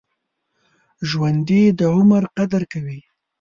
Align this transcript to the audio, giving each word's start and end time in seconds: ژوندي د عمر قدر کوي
ژوندي 1.09 1.63
د 1.79 1.81
عمر 1.95 2.23
قدر 2.37 2.61
کوي 2.71 2.99